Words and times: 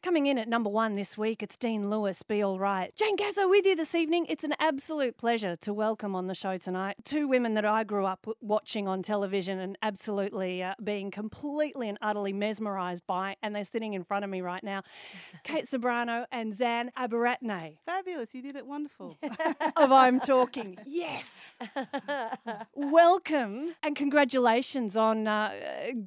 Coming 0.00 0.26
in 0.26 0.38
at 0.38 0.46
number 0.48 0.70
one 0.70 0.94
this 0.94 1.18
week, 1.18 1.42
it's 1.42 1.56
Dean 1.56 1.90
Lewis, 1.90 2.22
Be 2.22 2.40
All 2.40 2.56
Right. 2.56 2.94
Jane 2.94 3.16
Gazzo 3.16 3.50
with 3.50 3.66
you 3.66 3.74
this 3.74 3.96
evening. 3.96 4.26
It's 4.28 4.44
an 4.44 4.54
absolute 4.60 5.16
pleasure 5.16 5.56
to 5.56 5.74
welcome 5.74 6.14
on 6.14 6.28
the 6.28 6.36
show 6.36 6.56
tonight 6.56 6.94
two 7.04 7.26
women 7.26 7.54
that 7.54 7.64
I 7.64 7.82
grew 7.82 8.06
up 8.06 8.24
watching 8.40 8.86
on 8.86 9.02
television 9.02 9.58
and 9.58 9.76
absolutely 9.82 10.62
uh, 10.62 10.74
being 10.84 11.10
completely 11.10 11.88
and 11.88 11.98
utterly 12.00 12.32
mesmerised 12.32 13.08
by, 13.08 13.34
and 13.42 13.56
they're 13.56 13.64
sitting 13.64 13.94
in 13.94 14.04
front 14.04 14.24
of 14.24 14.30
me 14.30 14.40
right 14.40 14.62
now. 14.62 14.82
Kate 15.42 15.64
Ceberano 15.64 16.26
and 16.30 16.54
Zan 16.54 16.92
Abeyratne 16.96 17.78
Fabulous. 17.84 18.36
You 18.36 18.42
did 18.42 18.54
it 18.54 18.66
wonderful. 18.66 19.18
of 19.76 19.90
I'm 19.90 20.20
Talking. 20.20 20.78
Yes. 20.86 21.28
Welcome 22.74 23.74
and 23.82 23.96
congratulations 23.96 24.96
on 24.96 25.26
uh, 25.26 25.52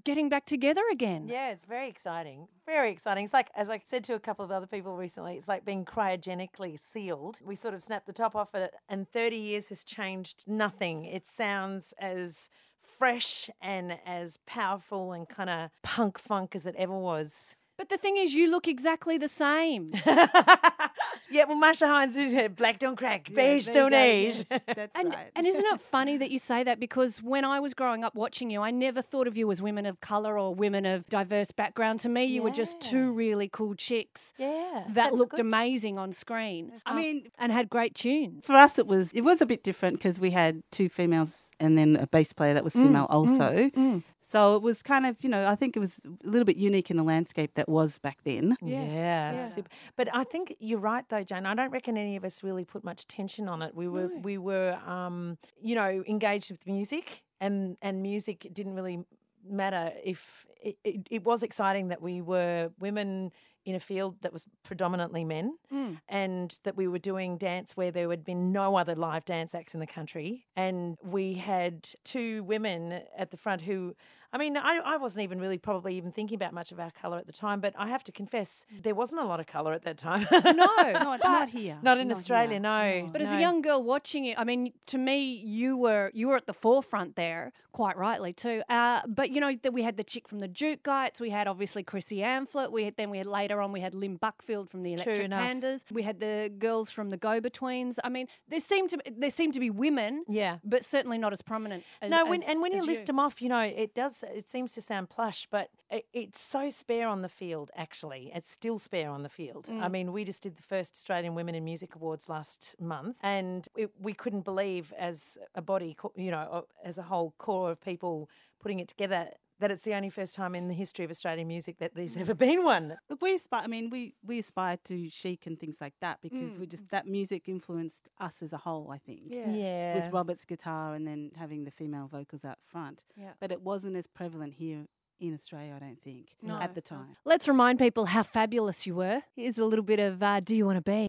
getting 0.05 0.29
back 0.29 0.45
together 0.45 0.81
again. 0.91 1.27
Yeah, 1.27 1.51
it's 1.51 1.65
very 1.65 1.89
exciting. 1.89 2.47
Very 2.65 2.91
exciting. 2.91 3.25
It's 3.25 3.33
like, 3.33 3.49
as 3.55 3.69
I 3.69 3.80
said 3.87 4.03
to 4.05 4.15
a 4.15 4.19
couple 4.19 4.45
of 4.45 4.51
other 4.51 4.67
people 4.67 4.95
recently, 4.95 5.35
it's 5.35 5.47
like 5.47 5.65
being 5.65 5.85
cryogenically 5.85 6.79
sealed. 6.79 7.39
We 7.43 7.55
sort 7.55 7.73
of 7.73 7.81
snapped 7.81 8.07
the 8.07 8.13
top 8.13 8.35
off 8.35 8.55
it, 8.55 8.73
and 8.89 9.09
30 9.09 9.35
years 9.35 9.67
has 9.69 9.83
changed 9.83 10.43
nothing. 10.47 11.05
It 11.05 11.27
sounds 11.27 11.93
as 11.99 12.49
fresh 12.79 13.49
and 13.61 13.97
as 14.05 14.37
powerful 14.45 15.13
and 15.13 15.27
kind 15.27 15.49
of 15.49 15.69
punk 15.83 16.19
funk 16.19 16.55
as 16.55 16.65
it 16.65 16.75
ever 16.77 16.97
was. 16.97 17.55
But 17.81 17.89
the 17.89 17.97
thing 17.97 18.17
is, 18.17 18.31
you 18.31 18.47
look 18.51 18.67
exactly 18.67 19.17
the 19.17 19.27
same. 19.27 19.91
yeah, 20.05 21.45
well, 21.47 21.55
Marcia 21.57 21.87
Hines, 21.87 22.15
black 22.55 22.77
don't 22.77 22.95
crack, 22.95 23.27
Yeah, 23.27 23.35
beige 23.35 23.67
don't 23.69 23.93
age. 23.93 24.45
yes, 24.51 24.61
That's 24.75 24.91
And, 24.99 25.13
right. 25.15 25.31
and 25.35 25.47
isn't 25.47 25.65
it 25.65 25.81
funny 25.95 26.15
that 26.17 26.29
you 26.29 26.37
say 26.37 26.63
that? 26.63 26.79
Because 26.79 27.23
when 27.23 27.43
I 27.43 27.59
was 27.59 27.73
growing 27.73 28.03
up 28.03 28.13
watching 28.13 28.51
you, 28.51 28.61
I 28.61 28.69
never 28.69 29.01
thought 29.01 29.27
of 29.27 29.35
you 29.35 29.49
as 29.51 29.63
women 29.63 29.87
of 29.87 29.99
colour 29.99 30.37
or 30.37 30.53
women 30.53 30.85
of 30.85 31.07
diverse 31.09 31.49
background. 31.51 32.01
To 32.01 32.09
me, 32.09 32.25
you 32.25 32.43
were 32.43 32.51
just 32.51 32.79
two 32.81 33.11
really 33.13 33.49
cool 33.51 33.73
chicks 33.73 34.31
Yeah, 34.37 34.83
that 34.89 35.13
looked 35.15 35.31
good. 35.31 35.39
amazing 35.39 35.97
on 35.97 36.13
screen. 36.13 36.73
I 36.85 36.91
Um, 36.91 36.97
mean, 36.97 37.31
and 37.39 37.51
had 37.51 37.67
great 37.67 37.95
tunes. 37.95 38.45
for 38.45 38.55
us, 38.55 38.77
it 38.77 38.85
was 38.85 39.11
it 39.13 39.21
was 39.21 39.41
a 39.41 39.45
bit 39.47 39.63
different 39.63 39.97
because 39.97 40.19
we 40.19 40.29
had 40.29 40.61
two 40.71 40.87
females 40.87 41.49
and 41.59 41.77
then 41.79 41.95
a 41.95 42.05
bass 42.05 42.31
player 42.31 42.53
that 42.53 42.63
was 42.63 42.73
female 42.73 43.07
also. 43.09 43.71
mm. 43.75 44.03
So 44.31 44.55
it 44.55 44.61
was 44.61 44.81
kind 44.81 45.05
of, 45.05 45.17
you 45.21 45.29
know, 45.29 45.45
I 45.47 45.55
think 45.55 45.75
it 45.75 45.79
was 45.79 45.99
a 46.05 46.27
little 46.27 46.45
bit 46.45 46.57
unique 46.57 46.89
in 46.89 46.97
the 46.97 47.03
landscape 47.03 47.55
that 47.55 47.67
was 47.67 47.99
back 47.99 48.19
then. 48.23 48.55
Yeah, 48.61 48.83
Yeah, 48.83 49.31
yeah. 49.35 49.47
super. 49.49 49.69
But 49.97 50.07
I 50.13 50.23
think 50.23 50.55
you're 50.59 50.79
right 50.79 51.03
though, 51.09 51.23
Jane. 51.23 51.45
I 51.45 51.53
don't 51.53 51.71
reckon 51.71 51.97
any 51.97 52.15
of 52.15 52.23
us 52.23 52.41
really 52.43 52.63
put 52.65 52.83
much 52.83 53.07
tension 53.07 53.49
on 53.49 53.61
it. 53.61 53.75
We 53.75 53.87
were 53.87 54.07
No. 54.07 54.19
we 54.23 54.37
were 54.37 54.73
um, 54.87 55.37
you 55.61 55.75
know, 55.75 56.03
engaged 56.07 56.49
with 56.51 56.65
music 56.65 57.23
and 57.39 57.77
and 57.81 58.01
music 58.01 58.47
didn't 58.53 58.75
really 58.75 58.99
matter 59.47 59.91
if 60.03 60.45
it, 60.61 60.77
it, 60.83 61.07
it 61.09 61.23
was 61.25 61.41
exciting 61.43 61.87
that 61.89 62.01
we 62.01 62.21
were 62.21 62.69
women 62.79 63.31
in 63.65 63.75
a 63.75 63.79
field 63.79 64.15
that 64.21 64.31
was 64.33 64.47
predominantly 64.63 65.23
men 65.23 65.55
Mm. 65.71 65.99
and 66.09 66.57
that 66.63 66.75
we 66.75 66.87
were 66.87 66.99
doing 66.99 67.37
dance 67.37 67.75
where 67.77 67.91
there 67.91 68.09
had 68.09 68.23
been 68.23 68.51
no 68.51 68.75
other 68.75 68.95
live 68.95 69.23
dance 69.25 69.53
acts 69.53 69.73
in 69.75 69.79
the 69.79 69.87
country. 69.87 70.45
And 70.55 70.97
we 71.03 71.35
had 71.35 71.87
two 72.03 72.43
women 72.43 73.01
at 73.17 73.29
the 73.31 73.37
front 73.37 73.61
who, 73.61 73.95
I 74.33 74.37
mean, 74.37 74.55
I, 74.57 74.79
I 74.83 74.97
wasn't 74.97 75.23
even 75.23 75.39
really 75.39 75.57
probably 75.57 75.95
even 75.97 76.11
thinking 76.11 76.35
about 76.35 76.53
much 76.53 76.71
of 76.71 76.79
our 76.79 76.91
colour 76.91 77.17
at 77.17 77.27
the 77.27 77.33
time, 77.33 77.59
but 77.59 77.73
I 77.77 77.87
have 77.89 78.03
to 78.05 78.11
confess, 78.11 78.65
there 78.81 78.95
wasn't 78.95 79.21
a 79.21 79.25
lot 79.25 79.39
of 79.39 79.47
colour 79.47 79.73
at 79.73 79.83
that 79.83 79.97
time. 79.97 80.25
No, 80.31 80.51
Not, 80.53 81.19
not 81.23 81.49
here. 81.57 81.77
Not 81.81 81.97
in 81.97 82.07
Not 82.07 82.17
Australia, 82.17 82.51
here. 82.51 82.59
no. 82.59 83.09
But 83.11 83.21
as 83.21 83.33
a 83.33 83.39
young 83.39 83.61
girl 83.61 83.83
watching 83.83 84.25
it, 84.25 84.39
I 84.39 84.43
mean, 84.43 84.73
to 84.87 84.97
me, 84.97 85.21
you 85.35 85.75
were 85.77 86.11
you 86.13 86.27
were 86.29 86.37
at 86.37 86.47
the 86.47 86.53
forefront 86.53 87.15
there, 87.15 87.51
quite 87.73 87.97
rightly 87.97 88.33
too. 88.33 88.61
Uh, 88.69 89.01
but 89.07 89.31
you 89.31 89.39
know 89.41 89.55
that 89.63 89.73
we 89.73 89.83
had 89.83 89.97
the 89.97 90.03
chick 90.03 90.27
from 90.27 90.39
the 90.39 90.47
Dugites, 90.47 91.19
we 91.19 91.29
had 91.29 91.47
obviously 91.47 91.83
Chrissy 91.83 92.17
Amphlett, 92.17 92.71
we 92.71 92.85
had 92.85 92.95
then 92.97 93.09
we 93.09 93.17
had 93.17 93.27
later 93.27 93.61
on 93.61 93.71
we 93.71 93.81
had 93.81 93.93
Lin 93.93 94.17
Buckfield 94.17 94.69
from 94.69 94.83
the 94.83 94.93
Electric 94.93 95.19
enough. 95.19 95.41
Pandas, 95.41 95.83
we 95.91 96.03
had 96.03 96.19
the 96.19 96.51
girls 96.57 96.89
from 96.89 97.09
the 97.09 97.17
Go 97.17 97.41
Betweens. 97.41 97.97
I 98.03 98.09
mean, 98.09 98.27
there 98.49 98.59
seemed 98.59 98.89
to 98.91 98.97
there 99.17 99.29
seemed 99.29 99.53
to 99.55 99.59
be 99.59 99.69
women, 99.69 100.23
Yeah. 100.29 100.57
but 100.63 100.85
certainly 100.85 101.17
not 101.17 101.33
as 101.33 101.41
prominent. 101.41 101.83
As, 102.01 102.09
No, 102.09 102.25
when, 102.25 102.43
as- 102.43 102.49
and 102.49 102.61
when 102.61 102.71
you 102.71 102.79
as 102.79 102.85
list 102.87 103.05
them 103.07 103.19
off, 103.19 103.41
you 103.41 103.49
know, 103.49 103.59
it 103.61 103.93
does, 103.93 104.20
it 104.23 104.49
seems 104.49 104.71
to 104.73 104.81
sound 104.81 105.09
plush, 105.09 105.47
but 105.49 105.69
it, 105.89 106.05
it's 106.13 106.39
so 106.39 106.69
spare 106.69 107.07
on 107.07 107.21
the 107.21 107.29
field, 107.29 107.71
actually. 107.75 108.31
It's 108.33 108.49
still 108.49 108.77
spare 108.79 109.09
on 109.09 109.23
the 109.23 109.29
field. 109.29 109.67
I 109.69 109.87
Mm. 109.87 109.91
mean, 109.91 110.11
we 110.11 110.23
just 110.23 110.43
did 110.43 110.55
the 110.55 110.63
first 110.63 110.93
Australian 110.95 111.35
Women 111.35 111.55
in 111.55 111.63
Music 111.63 111.95
Awards 111.95 112.29
last 112.29 112.75
month, 112.79 113.17
and 113.23 113.67
it, 113.75 113.91
we 113.99 114.13
couldn't 114.13 114.41
believe 114.45 114.93
as 114.97 115.37
a 115.55 115.61
body, 115.61 115.95
you 116.15 116.31
know, 116.31 116.65
as 116.83 116.97
a 116.97 117.03
whole 117.03 117.33
core 117.37 117.71
of 117.71 117.81
people 117.81 118.29
putting 118.59 118.79
it 118.79 118.87
together, 118.87 119.29
that 119.61 119.71
it's 119.71 119.83
the 119.83 119.93
only 119.93 120.09
first 120.09 120.35
time 120.35 120.53
in 120.55 120.67
the 120.67 120.73
history 120.73 121.05
of 121.05 121.11
Australian 121.11 121.47
music 121.47 121.77
that 121.79 121.95
there's 121.95 122.17
ever 122.17 122.33
been 122.33 122.63
one. 122.63 122.97
Look, 123.09 123.21
we 123.21 123.35
aspire. 123.35 123.61
I 123.63 123.67
mean, 123.67 123.89
we 123.89 124.13
we 124.25 124.39
aspire 124.39 124.77
to 124.85 125.09
chic 125.09 125.47
and 125.47 125.57
things 125.59 125.79
like 125.79 125.93
that 126.01 126.19
because 126.21 126.57
we 126.59 126.67
just 126.67 126.89
that 126.89 127.07
music 127.07 127.47
influenced 127.47 128.09
us 128.19 128.41
as 128.43 128.51
a 128.53 128.57
whole. 128.57 128.91
I 128.91 128.97
think. 128.97 129.21
Yeah. 129.27 129.49
Yeah. 129.51 129.95
With 129.95 130.11
Robert's 130.13 130.45
guitar 130.45 130.93
and 130.93 131.07
then 131.07 131.31
having 131.37 131.63
the 131.63 131.71
female 131.71 132.07
vocals 132.11 132.43
out 132.43 132.57
front, 132.67 133.05
Yeah. 133.15 133.31
but 133.39 133.51
it 133.51 133.61
wasn't 133.61 133.95
as 133.95 134.07
prevalent 134.07 134.55
here 134.55 134.85
in 135.19 135.33
Australia. 135.33 135.73
I 135.75 135.79
don't 135.79 136.01
think 136.01 136.35
No. 136.41 136.59
at 136.59 136.73
the 136.75 136.81
time. 136.81 137.15
Let's 137.25 137.47
remind 137.47 137.79
people 137.79 138.07
how 138.07 138.23
fabulous 138.23 138.85
you 138.87 138.95
were. 138.95 139.21
Here's 139.35 139.57
a 139.57 139.65
little 139.65 139.85
bit 139.85 139.99
of 139.99 140.21
uh, 140.23 140.39
"Do 140.39 140.55
You 140.55 140.65
Want 140.65 140.83
to 140.83 140.91
Be." 140.91 141.07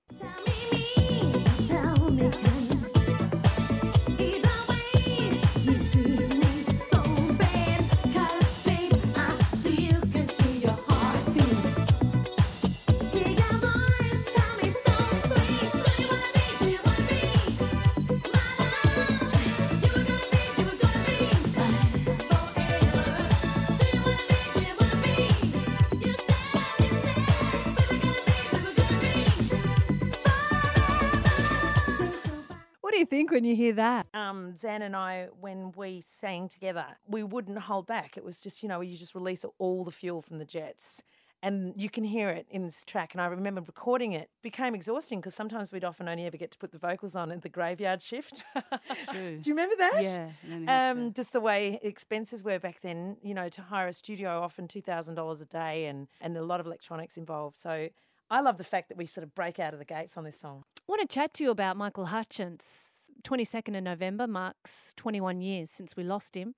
Think 33.23 33.31
when 33.31 33.45
you 33.45 33.55
hear 33.55 33.75
that? 33.75 34.09
um, 34.15 34.57
Zan 34.57 34.83
and 34.83 34.97
I, 34.97 35.29
when 35.41 35.71
we 35.77 36.01
sang 36.05 36.49
together, 36.49 36.85
we 37.07 37.23
wouldn't 37.23 37.57
hold 37.57 37.87
back. 37.87 38.17
It 38.17 38.25
was 38.25 38.41
just, 38.41 38.65
you 38.65 38.69
know, 38.69 38.81
you 38.81 38.97
just 38.97 39.15
release 39.15 39.45
all 39.59 39.85
the 39.85 39.93
fuel 39.93 40.23
from 40.23 40.39
the 40.39 40.45
jets. 40.45 41.01
And 41.41 41.73
you 41.77 41.89
can 41.89 42.03
hear 42.03 42.31
it 42.31 42.49
in 42.51 42.65
this 42.65 42.85
track. 42.85 43.15
And 43.15 43.21
I 43.21 43.27
remember 43.27 43.61
recording 43.61 44.13
it 44.13 44.29
became 44.43 44.75
exhausting 44.75 45.21
because 45.21 45.37
sometimes 45.37 45.71
we'd 45.71 45.85
often 45.85 46.09
only 46.09 46.27
ever 46.27 46.37
get 46.37 46.51
to 46.51 46.59
put 46.59 46.73
the 46.73 46.79
vocals 46.79 47.15
on 47.15 47.31
at 47.31 47.43
the 47.43 47.49
graveyard 47.49 48.03
shift. 48.03 48.45
Do 49.13 49.39
you 49.45 49.55
remember 49.55 49.77
that? 49.79 50.03
Yeah. 50.03 50.91
Um, 50.91 51.13
just 51.13 51.33
the 51.33 51.41
way 51.41 51.79
expenses 51.81 52.43
were 52.43 52.59
back 52.59 52.81
then, 52.81 53.19
you 53.23 53.35
know, 53.35 53.49
to 53.51 53.63
hire 53.63 53.87
a 53.87 53.93
studio 53.93 54.41
often 54.41 54.67
two 54.67 54.81
thousand 54.81 55.15
dollars 55.15 55.41
a 55.41 55.47
day, 55.47 55.87
and 55.87 56.09
and 56.21 56.37
a 56.37 56.45
lot 56.45 56.59
of 56.59 56.67
electronics 56.67 57.17
involved. 57.17 57.57
So 57.57 57.89
I 58.31 58.41
love 58.41 58.57
the 58.57 58.65
fact 58.65 58.89
that 58.89 58.97
we 58.99 59.07
sort 59.07 59.23
of 59.23 59.33
break 59.35 59.61
out 59.61 59.75
of 59.75 59.79
the 59.79 59.85
gates 59.85 60.17
on 60.17 60.25
this 60.25 60.41
song. 60.41 60.65
I 60.77 60.83
want 60.89 61.09
to 61.09 61.13
chat 61.13 61.35
to 61.35 61.45
you 61.45 61.51
about 61.51 61.77
Michael 61.77 62.07
Hutchence. 62.07 62.89
22nd 63.25 63.77
of 63.77 63.85
November 63.85 64.27
marks 64.27 64.93
21 64.97 65.41
years 65.41 65.71
since 65.71 65.97
we 65.97 66.03
lost 66.05 66.35
him. 66.35 66.55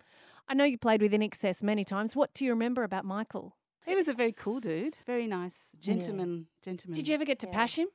I 0.49 0.55
know 0.55 0.65
you 0.65 0.79
played 0.79 1.03
with 1.03 1.13
INXS 1.13 1.63
many 1.63 1.85
times. 1.85 2.15
What 2.15 2.35
do 2.35 2.45
you 2.45 2.51
remember 2.51 2.83
about 2.85 3.05
Michael? 3.05 3.57
He 3.87 3.95
was 3.95 4.09
a 4.09 4.15
very 4.15 4.33
cool 4.33 4.61
dude, 4.61 4.99
very 5.07 5.27
nice 5.27 5.71
gentleman. 5.79 6.47
Gentleman. 6.63 6.97
Did 6.97 7.09
you 7.09 7.15
ever 7.15 7.25
get 7.25 7.39
to 7.41 7.47
Yeah. 7.47 7.53
pash 7.53 7.77
him? 7.79 7.89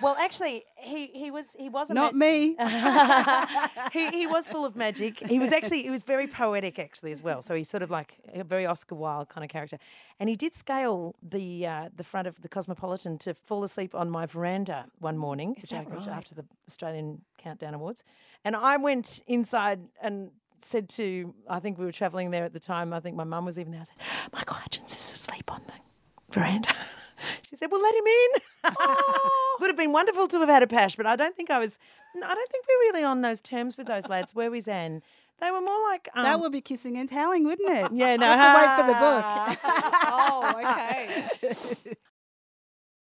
Well, 0.00 0.16
actually, 0.18 0.64
he 0.76 1.06
he 1.08 1.30
was 1.30 1.54
he 1.58 1.68
was 1.68 1.90
a 1.90 1.94
Not 1.94 2.14
me. 2.14 2.56
he 3.92 4.10
he 4.10 4.26
was 4.26 4.48
full 4.48 4.64
of 4.64 4.76
magic. 4.76 5.18
He 5.26 5.38
was 5.38 5.52
actually 5.52 5.82
he 5.82 5.90
was 5.90 6.02
very 6.02 6.26
poetic 6.26 6.78
actually 6.78 7.12
as 7.12 7.22
well. 7.22 7.42
So 7.42 7.54
he's 7.54 7.68
sort 7.68 7.82
of 7.82 7.90
like 7.90 8.18
a 8.32 8.44
very 8.44 8.66
Oscar 8.66 8.94
Wilde 8.94 9.28
kind 9.28 9.44
of 9.44 9.50
character. 9.50 9.78
And 10.20 10.28
he 10.28 10.36
did 10.36 10.54
scale 10.54 11.14
the 11.22 11.66
uh, 11.66 11.88
the 11.96 12.04
front 12.04 12.26
of 12.26 12.40
the 12.42 12.48
Cosmopolitan 12.48 13.18
to 13.18 13.34
fall 13.34 13.64
asleep 13.64 13.94
on 13.94 14.10
my 14.10 14.26
veranda 14.26 14.86
one 14.98 15.16
morning, 15.16 15.50
which 15.60 15.70
that 15.70 15.86
I- 15.86 15.94
right? 15.94 16.08
after 16.08 16.34
the 16.34 16.44
Australian 16.68 17.20
Countdown 17.38 17.74
Awards. 17.74 18.04
And 18.44 18.56
I 18.56 18.76
went 18.76 19.22
inside 19.26 19.80
and 20.02 20.30
said 20.60 20.88
to 20.88 21.34
I 21.48 21.60
think 21.60 21.78
we 21.78 21.84
were 21.84 21.92
travelling 21.92 22.30
there 22.30 22.44
at 22.44 22.52
the 22.52 22.60
time. 22.60 22.92
I 22.92 23.00
think 23.00 23.16
my 23.16 23.24
mum 23.24 23.44
was 23.44 23.58
even 23.58 23.72
there. 23.72 23.82
I 23.82 23.84
said, 23.84 23.96
Michael 24.32 24.56
Hutchence 24.56 24.96
is 24.96 25.12
asleep 25.12 25.50
on 25.52 25.62
the 25.66 25.74
veranda. 26.34 26.70
She 27.54 27.58
said, 27.58 27.70
"Well, 27.70 27.80
let 27.80 27.94
him 27.94 28.04
in." 28.06 28.74
Would 29.60 29.68
have 29.68 29.76
been 29.76 29.92
wonderful 29.92 30.26
to 30.28 30.40
have 30.40 30.48
had 30.48 30.62
a 30.64 30.66
pash, 30.66 30.96
but 30.96 31.06
I 31.06 31.14
don't 31.14 31.36
think 31.36 31.50
I 31.50 31.58
was. 31.58 31.78
I 32.16 32.34
don't 32.34 32.50
think 32.50 32.64
we're 32.68 32.92
really 32.92 33.04
on 33.04 33.20
those 33.20 33.40
terms 33.40 33.76
with 33.76 33.86
those 33.86 34.08
lads. 34.08 34.34
Were 34.34 34.50
we, 34.50 34.60
Zan? 34.60 35.02
They 35.40 35.50
were 35.50 35.60
more 35.60 35.82
like 35.82 36.08
um, 36.14 36.24
that 36.24 36.40
would 36.40 36.52
be 36.52 36.60
kissing 36.60 36.96
and 36.96 37.08
telling, 37.08 37.44
wouldn't 37.44 37.70
it? 37.70 37.92
Yeah, 37.92 38.16
no. 38.16 38.26
To 38.26 38.54
wait 38.56 38.76
for 38.76 38.86
the 38.86 38.98
book. 38.98 39.58
oh, 40.10 40.52
okay. 41.52 41.96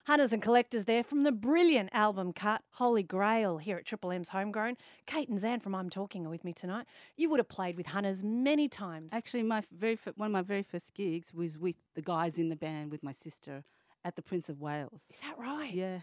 Hunters 0.05 0.31
and 0.31 0.41
collectors 0.41 0.85
there 0.85 1.03
from 1.03 1.23
the 1.23 1.31
brilliant 1.31 1.89
album 1.91 2.31
cut 2.31 2.61
Holy 2.73 3.01
Grail 3.01 3.57
here 3.57 3.77
at 3.77 3.85
Triple 3.85 4.11
M's 4.11 4.29
Homegrown. 4.29 4.77
Kate 5.07 5.27
and 5.27 5.39
Zan 5.39 5.59
from 5.59 5.73
I'm 5.73 5.89
Talking 5.89 6.27
are 6.27 6.29
with 6.29 6.43
me 6.43 6.53
tonight. 6.53 6.85
You 7.17 7.27
would 7.31 7.39
have 7.39 7.49
played 7.49 7.75
with 7.75 7.87
Hunters 7.87 8.23
many 8.23 8.67
times. 8.67 9.13
Actually, 9.13 9.41
my 9.41 9.63
very 9.75 9.97
one 10.15 10.27
of 10.27 10.31
my 10.31 10.43
very 10.43 10.61
first 10.61 10.93
gigs 10.93 11.33
was 11.33 11.57
with 11.57 11.75
the 11.95 12.03
guys 12.03 12.37
in 12.37 12.49
the 12.49 12.55
band 12.55 12.91
with 12.91 13.01
my 13.01 13.13
sister, 13.13 13.63
at 14.05 14.15
the 14.15 14.21
Prince 14.21 14.47
of 14.47 14.61
Wales. 14.61 15.01
Is 15.13 15.19
that 15.21 15.37
right? 15.37 15.73
Yeah. 15.73 15.99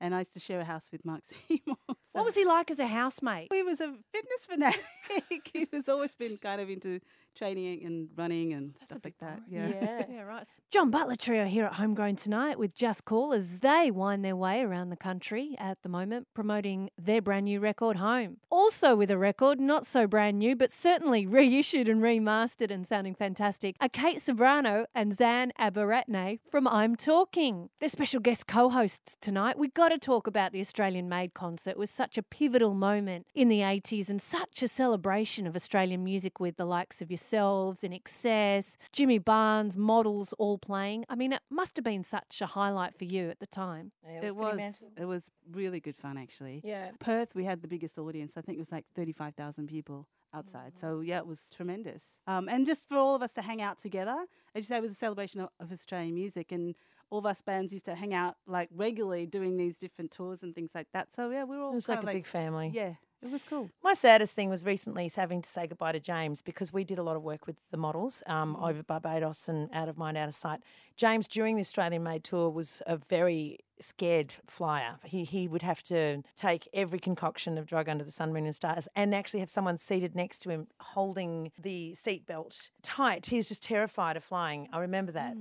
And 0.00 0.14
I 0.14 0.18
used 0.18 0.34
to 0.34 0.40
share 0.40 0.60
a 0.60 0.64
house 0.64 0.88
with 0.92 1.04
Mark 1.04 1.22
Seymour. 1.48 1.76
so- 1.88 1.94
What 2.12 2.24
was 2.26 2.34
he 2.36 2.44
like 2.44 2.70
as 2.70 2.78
a 2.78 2.86
housemate? 2.86 3.48
He 3.52 3.62
was 3.64 3.80
a 3.80 3.94
fitness 4.12 4.46
fanatic. 4.46 5.50
he 5.52 5.66
was 5.72 5.88
always 5.88 6.14
been 6.14 6.36
kind 6.36 6.60
of 6.60 6.68
into 6.70 7.00
training 7.36 7.84
and 7.84 8.08
running 8.16 8.52
and 8.54 8.74
stuff 8.82 9.00
like 9.04 9.18
that. 9.20 9.40
Yeah. 9.48 10.04
Yeah, 10.16 10.22
right. 10.22 10.46
John 10.70 10.90
Butler 10.90 11.16
Trio 11.16 11.46
here 11.46 11.64
at 11.64 11.74
Homegrown 11.74 12.16
tonight 12.16 12.58
with 12.58 12.74
Just 12.74 13.04
Call 13.04 13.32
as 13.32 13.60
they 13.60 13.90
wind 13.90 14.24
their 14.24 14.36
way 14.36 14.60
around 14.60 14.90
the 14.90 14.96
country 14.96 15.54
at 15.58 15.82
the 15.82 15.88
moment, 15.88 16.28
promoting 16.34 16.90
their 16.98 17.20
brand 17.20 17.44
new 17.44 17.60
record 17.60 17.96
Home. 17.96 18.38
Also 18.50 18.94
with 18.94 19.10
a 19.10 19.18
record, 19.18 19.58
not 19.60 19.86
so 19.86 20.06
brand 20.06 20.38
new, 20.38 20.54
but 20.54 20.72
certainly 20.72 21.26
reissued 21.26 21.88
and 21.88 22.02
remastered 22.02 22.70
and 22.70 22.86
sounding 22.86 23.14
fantastic, 23.14 23.76
are 23.80 23.88
Kate 23.88 24.18
Ceberano 24.18 24.86
and 24.94 25.14
Zan 25.16 25.52
Abeyratne 25.58 26.40
from 26.50 26.66
I'm 26.68 26.96
Talking. 26.96 27.68
They're 27.80 27.88
special 27.88 28.20
guest 28.20 28.46
co-hosts 28.46 29.16
tonight. 29.20 29.58
We've 29.58 29.74
got 29.74 29.90
to 29.90 29.98
talk 29.98 30.26
about 30.26 30.52
the 30.52 30.60
Australian 30.60 31.08
Made 31.08 31.34
concert. 31.34 31.70
It 31.70 31.78
was 31.78 31.90
such 31.90 32.16
a 32.18 32.22
pivotal 32.22 32.74
moment 32.74 33.26
in 33.34 33.48
the 33.48 33.60
80s 33.60 34.08
and 34.08 34.20
such 34.20 34.62
a 34.62 34.68
celebration 34.68 35.46
of 35.46 35.56
Australian 35.56 36.04
music 36.04 36.40
with 36.40 36.56
the 36.56 36.64
likes 36.64 37.02
of 37.02 37.10
yourselves, 37.32 37.80
INXS, 37.82 38.76
Jimmy 38.92 39.18
Barnes, 39.18 39.76
models 39.76 40.32
all 40.38 40.58
playing. 40.58 41.04
I 41.08 41.14
mean, 41.14 41.32
it 41.32 41.42
must 41.50 41.76
have 41.76 41.84
been 41.84 42.02
such 42.02 42.40
a 42.40 42.46
highlight 42.46 42.96
for 42.96 43.04
you 43.04 43.30
at 43.30 43.40
the 43.40 43.46
time. 43.46 43.92
Yeah, 44.04 44.16
It 44.16 44.20
pretty 44.36 44.56
was 44.62 44.84
it 44.96 45.04
was 45.04 45.30
really 45.50 45.80
good 45.80 45.96
fun 45.96 46.16
actually. 46.18 46.60
Yeah. 46.64 46.90
Perth, 47.00 47.34
we 47.34 47.44
had 47.44 47.62
the 47.62 47.68
biggest 47.68 47.98
audience. 47.98 48.32
I 48.36 48.40
think 48.40 48.56
it 48.56 48.60
was 48.60 48.72
like 48.72 48.84
35,000 48.94 49.66
people 49.68 50.08
outside. 50.34 50.78
So, 50.78 51.00
yeah, 51.00 51.18
it 51.18 51.26
was 51.26 51.38
tremendous. 51.54 52.20
Um, 52.26 52.48
and 52.48 52.66
just 52.66 52.88
for 52.88 52.96
all 52.96 53.14
of 53.14 53.22
us 53.22 53.32
to 53.34 53.42
hang 53.42 53.62
out 53.62 53.78
together, 53.78 54.26
as 54.54 54.64
you 54.64 54.68
say, 54.68 54.76
it 54.76 54.82
was 54.82 54.92
a 54.92 54.96
celebration 54.96 55.40
of, 55.40 55.48
of 55.60 55.72
Australian 55.72 56.14
music. 56.14 56.52
And 56.52 56.74
all 57.10 57.18
of 57.20 57.26
us 57.26 57.40
bands 57.40 57.72
used 57.72 57.84
to 57.86 57.94
hang 57.94 58.12
out 58.12 58.36
like 58.46 58.68
regularly 58.74 59.26
doing 59.26 59.56
these 59.56 59.78
different 59.78 60.10
tours 60.10 60.42
and 60.42 60.54
things 60.54 60.72
like 60.74 60.88
that. 60.92 61.14
So, 61.14 61.30
yeah, 61.30 61.44
we 61.44 61.56
were 61.56 61.64
all 61.64 61.72
It 61.72 61.76
was 61.76 61.86
kind 61.86 61.98
like 61.98 62.04
of 62.04 62.10
a 62.10 62.18
big 62.18 62.26
family. 62.26 62.70
Yeah, 62.74 62.94
it 63.26 63.32
was 63.32 63.44
cool. 63.44 63.70
My 63.82 63.94
saddest 63.94 64.34
thing 64.34 64.48
was 64.48 64.64
recently 64.64 65.06
is 65.06 65.16
having 65.16 65.42
to 65.42 65.48
say 65.48 65.66
goodbye 65.66 65.92
to 65.92 66.00
James 66.00 66.42
because 66.42 66.72
we 66.72 66.84
did 66.84 66.98
a 66.98 67.02
lot 67.02 67.16
of 67.16 67.22
work 67.22 67.46
with 67.46 67.56
the 67.70 67.76
models 67.76 68.22
um, 68.26 68.56
over 68.56 68.82
Barbados 68.82 69.48
and 69.48 69.68
Out 69.72 69.88
of 69.88 69.98
Mind, 69.98 70.16
Out 70.16 70.28
of 70.28 70.34
Sight. 70.34 70.60
James, 70.96 71.26
during 71.26 71.56
the 71.56 71.60
Australian 71.60 72.02
Made 72.02 72.24
tour, 72.24 72.48
was 72.48 72.82
a 72.86 72.96
very 72.96 73.58
scared 73.80 74.36
flyer. 74.46 74.96
He, 75.04 75.24
he 75.24 75.48
would 75.48 75.62
have 75.62 75.82
to 75.84 76.22
take 76.34 76.68
every 76.72 76.98
concoction 76.98 77.58
of 77.58 77.66
drug 77.66 77.88
under 77.88 78.04
the 78.04 78.10
sun, 78.10 78.32
moon, 78.32 78.46
and 78.46 78.54
stars 78.54 78.88
and 78.94 79.14
actually 79.14 79.40
have 79.40 79.50
someone 79.50 79.76
seated 79.76 80.14
next 80.14 80.38
to 80.40 80.50
him 80.50 80.68
holding 80.80 81.52
the 81.60 81.94
seatbelt 81.96 82.70
tight. 82.82 83.26
He 83.26 83.36
was 83.36 83.48
just 83.48 83.62
terrified 83.62 84.16
of 84.16 84.24
flying. 84.24 84.68
I 84.72 84.78
remember 84.78 85.12
that. 85.12 85.36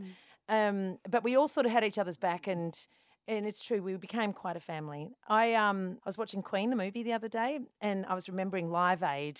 Um, 0.49 0.99
but 1.09 1.23
we 1.23 1.35
all 1.35 1.47
sort 1.47 1.65
of 1.65 1.71
had 1.71 1.83
each 1.83 1.97
other's 1.97 2.17
back 2.17 2.47
and 2.47 2.77
and 3.27 3.45
it's 3.45 3.61
true 3.61 3.81
we 3.81 3.95
became 3.95 4.33
quite 4.33 4.55
a 4.55 4.59
family. 4.59 5.09
I 5.27 5.53
um 5.53 5.97
I 6.03 6.07
was 6.07 6.17
watching 6.17 6.41
Queen 6.41 6.69
the 6.69 6.75
movie 6.75 7.03
the 7.03 7.13
other 7.13 7.27
day 7.27 7.59
and 7.81 8.05
I 8.07 8.13
was 8.13 8.29
remembering 8.29 8.69
Live 8.69 9.03
Aid 9.03 9.39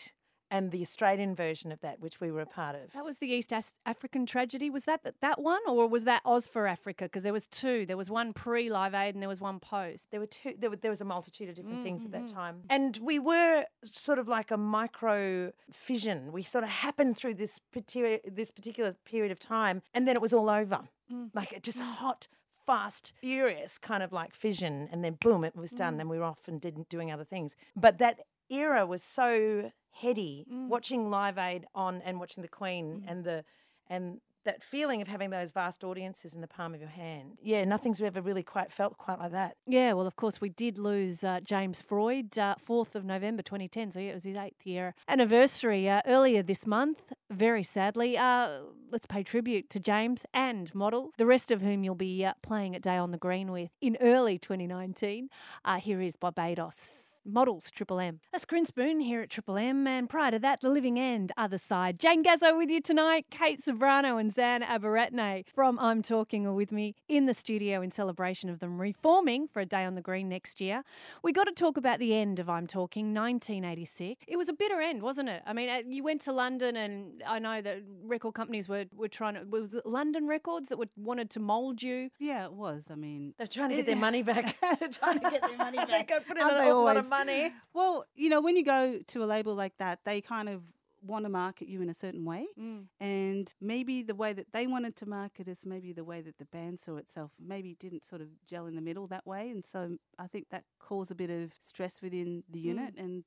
and 0.52 0.72
the 0.72 0.82
Australian 0.82 1.36
version 1.36 1.72
of 1.72 1.82
that 1.82 2.00
which 2.00 2.22
we 2.22 2.32
were 2.32 2.42
a 2.42 2.46
part 2.46 2.76
of. 2.76 2.92
That 2.94 3.04
was 3.04 3.18
the 3.18 3.28
East 3.28 3.52
As- 3.52 3.74
African 3.86 4.26
tragedy. 4.26 4.70
Was 4.70 4.86
that 4.86 5.04
th- 5.04 5.16
that 5.22 5.42
one, 5.42 5.62
or 5.68 5.88
was 5.88 6.04
that 6.04 6.22
Oz 6.24 6.48
for 6.48 6.68
Africa? 6.68 7.06
Because 7.06 7.24
there 7.24 7.34
was 7.34 7.48
two. 7.48 7.86
There 7.86 7.98
was 7.98 8.10
one 8.10 8.34
pre 8.34 8.70
Live 8.70 8.94
Aid 8.94 9.16
and 9.16 9.22
there 9.22 9.30
was 9.30 9.42
one 9.42 9.60
post. 9.60 10.12
There 10.12 10.20
were 10.20 10.28
two. 10.28 10.54
There, 10.58 10.70
were, 10.70 10.76
there 10.76 10.92
was 10.92 11.02
a 11.02 11.06
multitude 11.06 11.50
of 11.50 11.56
different 11.56 11.84
things 11.84 12.06
at 12.06 12.12
that 12.12 12.26
mm-hmm. 12.26 12.36
time, 12.36 12.62
and 12.70 12.98
we 12.98 13.20
were 13.20 13.66
sort 13.84 14.20
of 14.20 14.28
like 14.28 14.52
a 14.52 14.58
micro 14.58 15.52
fission. 15.72 16.32
We 16.32 16.44
sort 16.44 16.64
of 16.64 16.70
happened 16.70 17.18
through 17.18 17.36
this 17.36 17.60
particular 17.60 18.20
this 18.26 18.52
particular 18.52 18.94
period 19.06 19.32
of 19.32 19.40
time, 19.40 19.82
and 19.94 20.08
then 20.08 20.16
it 20.16 20.22
was 20.22 20.34
all 20.34 20.50
over. 20.50 20.82
Mm. 21.12 21.30
Like 21.34 21.54
it 21.54 21.64
just 21.64 21.80
mm. 21.80 21.84
hot, 21.84 22.28
fast, 22.66 23.14
furious 23.22 23.78
kind 23.78 24.04
of 24.04 24.12
like 24.12 24.34
fission, 24.34 24.88
and 24.92 25.04
then 25.04 25.18
boom, 25.20 25.44
it 25.44 25.56
was 25.56 25.72
done, 25.72 25.98
mm. 25.98 26.02
and 26.02 26.10
we 26.10 26.18
were 26.18 26.26
off 26.26 26.48
and 26.48 26.60
did 26.60 26.88
doing 26.90 27.12
other 27.12 27.24
things. 27.24 27.56
But 27.76 27.98
that 28.00 28.22
era 28.50 28.86
was 28.86 29.04
so 29.04 29.72
heady. 29.92 30.46
Mm. 30.52 30.68
Watching 30.68 31.10
Live 31.10 31.38
Aid 31.38 31.66
on 31.74 32.02
and 32.02 32.20
watching 32.20 32.42
the 32.42 32.50
Queen 32.50 33.04
mm. 33.06 33.12
and 33.12 33.24
the 33.24 33.44
and 33.88 34.20
that 34.46 34.64
feeling 34.64 35.02
of 35.02 35.08
having 35.08 35.30
those 35.30 35.52
vast 35.52 35.84
audiences 35.84 36.34
in 36.34 36.42
the 36.42 36.48
palm 36.48 36.74
of 36.74 36.80
your 36.80 36.90
hand. 36.90 37.38
Yeah, 37.44 37.66
nothing's 37.66 38.02
ever 38.02 38.22
really 38.22 38.44
quite 38.44 38.72
felt 38.72 38.98
quite 38.98 39.20
like 39.20 39.32
that. 39.32 39.58
Yeah, 39.68 39.94
well, 39.94 40.08
of 40.08 40.16
course, 40.16 40.40
we 40.40 40.50
did 40.50 40.78
lose 40.78 41.24
uh, 41.24 41.40
James 41.44 41.82
Freud, 41.82 42.38
uh, 42.38 42.56
4th 42.68 42.96
of 42.96 43.04
November 43.04 43.42
2010. 43.42 43.92
So, 43.92 44.00
yeah, 44.00 44.12
it 44.12 44.14
was 44.14 44.24
his 44.24 44.38
eighth 44.38 44.66
year 44.66 44.96
anniversary 45.08 45.90
uh, 45.90 46.02
earlier 46.06 46.42
this 46.42 46.66
month, 46.66 47.14
very 47.30 47.64
sadly. 47.64 48.18
Uh, 48.18 48.60
let's 48.92 49.06
pay 49.06 49.24
tribute 49.24 49.70
to 49.72 49.80
James 49.80 50.26
and 50.34 50.74
Model, 50.74 51.12
the 51.18 51.26
rest 51.26 51.52
of 51.52 51.62
whom 51.62 51.84
you'll 51.84 51.96
be 51.96 52.24
uh, 52.24 52.34
playing 52.42 52.76
at 52.76 52.82
Day 52.82 52.98
on 52.98 53.12
the 53.12 53.18
Green 53.18 53.52
with 53.52 53.72
in 53.82 53.98
early 54.00 54.38
2019. 54.38 55.30
Uh, 55.64 55.80
here 55.80 56.02
is 56.02 56.16
Barbados. 56.16 57.15
Models 57.26 57.72
Triple 57.72 58.00
M. 58.00 58.20
That's 58.32 58.46
Corinne 58.46 58.66
Spoon 58.66 59.00
here 59.00 59.22
at 59.22 59.30
Triple 59.30 59.58
M, 59.58 59.88
and 59.88 60.08
prior 60.08 60.32
to 60.32 60.40
that, 60.40 60.62
The 60.62 60.70
Living 60.70 61.00
End, 61.00 61.32
Other 61.38 61.58
Side. 61.58 62.00
Jane 62.00 62.24
Gazzo 62.24 62.56
with 62.56 62.70
you 62.70 62.82
tonight, 62.82 63.26
Kate 63.32 63.60
Ceberano 63.60 64.20
and 64.20 64.32
Zan 64.32 64.62
Abeyratne 64.62 65.46
from 65.54 65.80
I'm 65.80 66.02
Talking 66.02 66.46
are 66.46 66.54
with 66.54 66.72
me 66.72 66.96
in 67.10 67.26
the 67.26 67.34
studio 67.34 67.82
in 67.82 67.92
celebration 67.92 68.50
of 68.50 68.60
them 68.60 68.80
reforming 68.80 69.48
for 69.48 69.60
a 69.60 69.66
day 69.66 69.84
on 69.84 69.96
the 69.96 70.02
green 70.02 70.30
next 70.30 70.62
year. 70.62 70.84
We 71.24 71.34
got 71.34 71.46
to 71.46 71.52
talk 71.52 71.78
about 71.78 72.00
the 72.00 72.14
end 72.14 72.40
of 72.40 72.50
I'm 72.50 72.68
Talking, 72.68 73.14
1986. 73.14 74.24
It 74.28 74.38
was 74.38 74.50
a 74.50 74.54
bitter 74.54 74.80
end, 74.80 75.02
wasn't 75.02 75.30
it? 75.30 75.42
I 75.46 75.54
mean, 75.54 75.70
uh, 75.70 75.82
you 75.88 76.04
went 76.04 76.22
to 76.22 76.34
London, 76.34 76.76
and 76.76 77.24
I 77.28 77.40
know 77.40 77.62
that 77.62 77.80
record 78.04 78.36
companies 78.36 78.70
were, 78.70 78.86
were 78.96 79.08
trying 79.08 79.34
to, 79.34 79.44
was 79.50 79.74
it 79.74 79.86
London 79.86 80.28
Records 80.28 80.70
that 80.70 80.78
were, 80.78 80.90
wanted 80.96 81.30
to 81.32 81.40
mould 81.40 81.82
you? 81.82 82.10
Yeah, 82.20 82.46
it 82.46 82.54
was. 82.54 82.86
I 82.92 82.96
mean, 82.96 83.34
They're 83.38 83.48
trying 83.48 83.70
to 83.72 83.76
get 83.78 83.86
their 83.88 83.96
money 83.96 84.22
back. 84.22 84.58
They're 84.80 84.90
trying 84.90 85.20
to 85.20 85.30
get 85.32 85.42
their 85.42 85.58
money 85.58 85.78
back. 85.88 86.08
Go 86.10 86.20
put 86.20 86.38
in 86.38 86.44
Aren't 86.44 86.58
they 86.58 86.72
lot 86.72 86.98
of 86.98 87.06
always? 87.06 87.15
Money. 87.18 87.54
Well, 87.74 88.06
you 88.16 88.30
know, 88.30 88.42
when 88.42 88.56
you 88.56 88.64
go 88.64 89.00
to 89.08 89.24
a 89.24 89.26
label 89.26 89.56
like 89.56 89.78
that, 89.78 90.00
they 90.06 90.22
kind 90.22 90.50
of 90.50 90.62
want 91.06 91.26
to 91.26 91.30
market 91.30 91.68
you 91.68 91.82
in 91.82 91.90
a 91.90 91.94
certain 91.94 92.26
way. 92.26 92.48
Mm. 92.60 92.86
And 93.00 93.54
maybe 93.62 94.02
the 94.02 94.16
way 94.16 94.34
that 94.34 94.48
they 94.52 94.68
wanted 94.68 94.96
to 94.98 95.06
market 95.06 95.48
is 95.48 95.66
maybe 95.66 95.94
the 95.94 96.04
way 96.04 96.22
that 96.22 96.38
the 96.38 96.46
band 96.46 96.80
saw 96.80 96.98
itself 96.98 97.32
maybe 97.40 97.76
didn't 97.80 98.06
sort 98.06 98.22
of 98.22 98.28
gel 98.48 98.66
in 98.66 98.76
the 98.76 98.82
middle 98.82 99.08
that 99.08 99.26
way. 99.26 99.50
And 99.50 99.64
so 99.66 99.80
mm, 99.80 99.98
I 100.18 100.28
think 100.28 100.50
that 100.50 100.64
caused 100.80 101.12
a 101.12 101.16
bit 101.16 101.30
of 101.30 101.54
stress 101.62 102.02
within 102.02 102.44
the 102.50 102.60
mm. 102.60 102.66
unit 102.66 102.96
and 102.98 103.24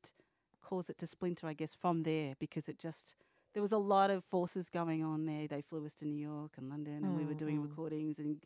caused 0.62 0.90
it 0.90 0.98
to 0.98 1.06
splinter, 1.06 1.46
I 1.46 1.54
guess, 1.54 1.74
from 1.74 2.02
there 2.02 2.34
because 2.38 2.68
it 2.68 2.78
just. 2.78 3.14
There 3.54 3.62
was 3.62 3.72
a 3.72 3.78
lot 3.78 4.10
of 4.10 4.24
forces 4.24 4.68
going 4.68 5.02
on 5.02 5.24
there. 5.24 5.48
They 5.48 5.62
flew 5.62 5.84
us 5.86 5.94
to 5.94 6.04
New 6.04 6.20
York 6.20 6.52
and 6.58 6.68
London, 6.68 7.02
and 7.02 7.16
we 7.16 7.24
were 7.24 7.34
doing 7.34 7.56
mm-hmm. 7.56 7.68
recordings 7.68 8.18
and 8.18 8.44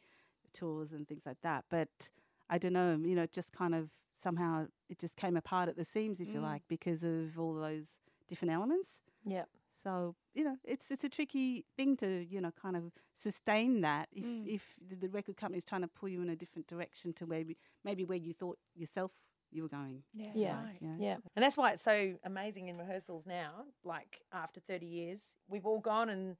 tours 0.55 0.93
and 0.93 1.06
things 1.06 1.23
like 1.27 1.38
that. 1.43 1.65
But 1.69 2.11
I 2.49 2.56
don't 2.56 2.73
know, 2.73 2.99
you 3.03 3.17
know, 3.17 3.25
it 3.25 3.33
just 3.33 3.53
kind 3.53 3.75
of 3.75 3.90
somehow 4.23 4.67
it 4.88 4.99
just 4.99 5.17
came 5.17 5.37
apart 5.37 5.69
at 5.69 5.76
the 5.76 5.85
seams, 5.85 6.21
if 6.21 6.29
you 6.29 6.41
mm. 6.41 6.43
like, 6.43 6.62
because 6.69 7.02
of 7.02 7.38
all 7.38 7.55
those 7.55 7.87
different 8.29 8.52
elements. 8.52 8.91
Yeah. 9.25 9.45
So 9.83 10.14
you 10.35 10.45
know, 10.45 10.57
it's 10.64 10.91
it's 10.91 11.05
a 11.05 11.09
tricky 11.09 11.64
thing 11.76 11.97
to 11.99 12.25
you 12.25 12.41
know 12.41 12.52
kind 12.61 12.76
of 12.76 12.93
sustain 13.17 13.81
that 13.81 14.09
if 14.12 14.25
mm. 14.25 14.47
if 14.47 14.62
the, 14.88 14.97
the 14.97 15.09
record 15.09 15.37
company's 15.37 15.64
trying 15.64 15.83
to 15.83 15.88
pull 15.88 16.09
you 16.09 16.23
in 16.23 16.29
a 16.29 16.37
different 16.37 16.67
direction 16.69 17.12
to 17.14 17.26
where 17.26 17.45
maybe 17.85 18.05
where 18.05 18.19
you 18.19 18.33
thought 18.33 18.59
yourself 18.75 19.11
you 19.52 19.62
were 19.62 19.69
going. 19.69 20.02
Yeah. 20.14 20.31
Yeah. 20.35 20.62
Yeah. 20.99 21.17
And 21.37 21.43
that's 21.43 21.57
why 21.57 21.73
it's 21.73 21.83
so 21.83 22.14
amazing 22.25 22.69
in 22.69 22.79
rehearsals 22.79 23.26
now. 23.26 23.64
Like 23.85 24.23
after 24.33 24.61
30 24.61 24.87
years, 24.87 25.35
we've 25.49 25.67
all 25.67 25.81
gone 25.81 26.09
and 26.09 26.37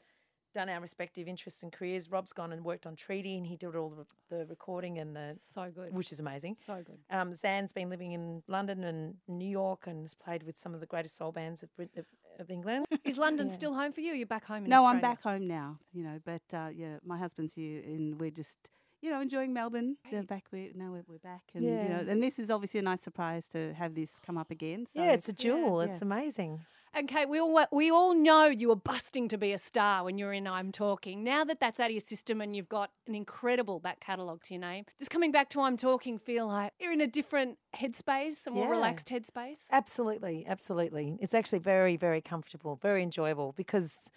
done 0.53 0.69
our 0.69 0.81
respective 0.81 1.27
interests 1.29 1.63
and 1.63 1.73
careers. 1.73 2.11
Rob's 2.11 2.33
gone 2.33 2.53
and 2.53 2.65
worked 2.65 2.87
on 2.87 2.95
Treaty 2.97 3.37
and 3.37 3.47
he 3.47 3.57
did 3.57 3.75
all 3.75 3.91
the, 3.91 4.37
the 4.37 4.47
recording 4.47 4.99
and 4.99 5.17
the, 5.17 5.37
So 5.53 5.71
good. 5.75 5.93
which 5.95 6.13
is 6.13 6.21
amazing. 6.21 6.57
So 6.65 6.83
good. 6.85 6.99
Um, 7.11 7.35
Zan's 7.35 7.73
been 7.73 7.91
living 7.91 8.13
in 8.13 8.43
London 8.49 8.85
and 8.85 9.15
New 9.29 9.49
York 9.49 9.87
and 9.87 10.03
has 10.03 10.15
played 10.15 10.43
with 10.43 10.57
some 10.57 10.75
of 10.75 10.81
the 10.81 10.87
greatest 10.87 11.17
soul 11.17 11.33
bands 11.33 11.63
of, 11.63 11.75
Brit- 11.77 11.97
of, 11.97 12.07
of 12.39 12.51
England. 12.51 12.87
Is 13.05 13.19
London 13.19 13.51
still 13.51 13.75
home 13.75 13.93
for 13.93 14.01
you? 14.01 14.13
Or 14.13 14.15
you're 14.15 14.27
back 14.27 14.45
home 14.47 14.65
in 14.65 14.71
No, 14.71 14.87
I'm 14.87 15.01
back 15.01 15.23
home 15.23 15.47
now. 15.47 15.79
You 15.93 16.05
know, 16.05 16.19
but 16.25 16.43
uh, 16.57 16.69
yeah, 16.75 16.97
my 17.05 17.19
husband's 17.19 17.55
here, 17.55 17.83
and 17.85 18.19
we're 18.21 18.31
just 18.31 18.57
you 19.03 19.11
know 19.11 19.21
enjoying 19.21 19.53
Melbourne. 19.53 19.97
They're 20.11 20.23
back. 20.23 20.45
We 20.53 20.73
now 20.75 20.93
we're, 20.93 21.05
we're 21.09 21.19
back, 21.19 21.43
and 21.55 21.65
you 21.65 21.71
know, 21.71 22.05
and 22.09 22.23
this 22.23 22.39
is 22.39 22.51
obviously 22.51 22.81
a 22.81 22.83
nice 22.85 23.03
surprise 23.03 23.47
to 23.49 23.75
have 23.75 23.95
this 23.95 24.19
come 24.25 24.39
up 24.39 24.51
again. 24.51 24.87
So 24.87 25.03
yeah, 25.03 25.13
it's 25.13 25.29
a 25.29 25.33
jewel. 25.33 25.85
yeah. 25.85 25.93
It's 25.93 26.01
amazing. 26.03 26.65
And 26.95 27.09
Kate, 27.09 27.27
we 27.27 27.41
all 27.41 27.65
we 27.73 27.91
all 27.91 28.15
know 28.15 28.45
you 28.47 28.69
were 28.69 28.77
busting 28.77 29.27
to 29.29 29.39
be 29.39 29.53
a 29.53 29.59
star 29.59 30.05
when 30.05 30.19
you 30.19 30.27
were 30.27 30.33
in 30.35 30.47
I'm 30.47 30.71
Talking. 30.73 31.25
Now 31.25 31.43
that 31.45 31.59
that's 31.59 31.81
out 31.81 31.87
of 31.87 31.93
your 31.93 32.03
system 32.03 32.43
and 32.43 32.55
you've 32.55 32.69
got 32.69 32.91
an 33.07 33.15
incredible 33.15 33.81
back 33.81 34.01
catalogue 34.01 34.43
to 34.45 34.55
your 34.55 34.61
name, 34.61 34.85
does 34.99 35.09
coming 35.09 35.33
back 35.33 35.49
to 35.51 35.63
I'm 35.63 35.79
Talking 35.79 36.19
feel 36.19 36.49
like 36.49 36.73
you're 36.79 36.93
in 36.93 37.01
a 37.01 37.07
different 37.07 37.57
headspace, 37.75 38.47
a 38.47 38.51
more 38.51 38.65
Yeah. 38.67 38.71
relaxed 38.73 39.09
headspace? 39.09 39.69
Absolutely, 39.71 40.45
absolutely. 40.47 41.17
It's 41.19 41.33
actually 41.33 41.61
very, 41.61 41.97
very 41.97 42.21
comfortable, 42.21 42.77
very 42.77 43.03
enjoyable 43.03 43.53
because, 43.57 44.11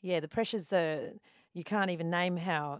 yeah, 0.00 0.20
the 0.20 0.28
pressures 0.28 0.72
are, 0.72 1.10
you 1.52 1.64
can't 1.64 1.90
even 1.90 2.10
name 2.10 2.36
how 2.36 2.78